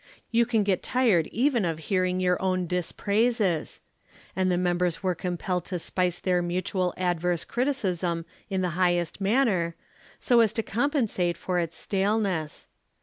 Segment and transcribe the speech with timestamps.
[0.31, 3.81] You can get tired even of hearing your own dispraises;
[4.35, 9.75] and the members were compelled to spice their mutual adverse criticism in the highest manner,
[10.19, 12.67] so as to compensate for its staleness.